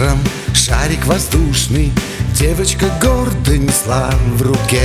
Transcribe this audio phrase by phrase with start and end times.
[0.00, 0.18] Утром
[0.54, 1.92] шарик воздушный
[2.32, 4.80] Девочка гордо несла в руке.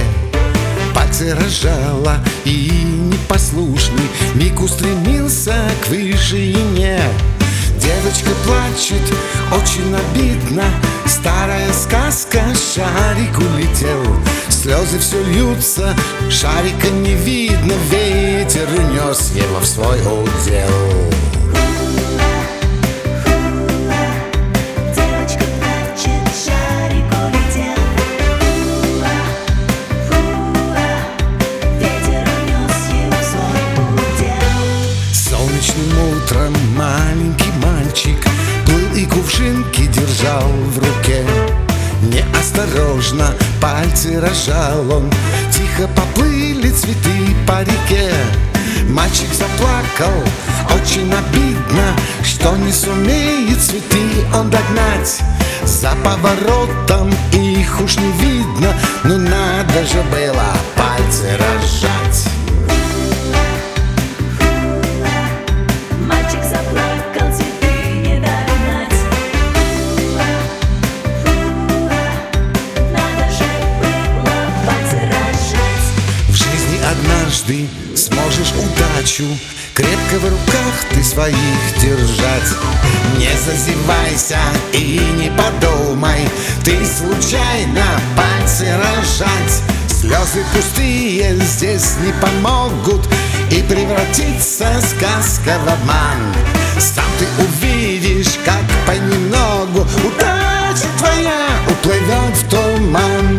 [0.93, 6.99] Пальцы разжала и непослушный Миг устремился к вышине
[7.77, 9.02] Девочка плачет,
[9.54, 10.63] очень обидно
[11.05, 14.18] Старая сказка, шарик улетел.
[14.49, 15.95] Слезы все льются,
[16.29, 20.74] шарика не видно Ветер унес его в свой удел
[42.66, 43.28] Неосторожно
[43.62, 45.12] пальцы разжал он.
[45.52, 48.12] Тихо поплыли цветы по реке.
[48.90, 50.24] Мальчик заплакал,
[50.76, 53.99] очень обидно Что не сумеет цветы
[54.34, 55.22] он догнать.
[55.63, 60.54] За поворотом их уж не видно Ну надо же было
[77.46, 79.25] однажды сможешь удачу.
[79.74, 81.35] Крепко в руках ты своих
[81.81, 82.50] держать.
[83.18, 84.40] Не зазевайся
[84.74, 86.28] и не подумай.
[86.63, 87.85] Ты случайно
[88.16, 89.62] пальцы рожать.
[89.88, 93.07] Слезы пустые здесь не помогут.
[93.51, 96.34] И превратится сказка в обман.
[96.79, 103.34] Сам ты увидишь, как понемногу Удача твоя уплывет в туман